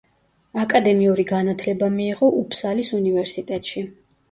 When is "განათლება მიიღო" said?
1.33-2.33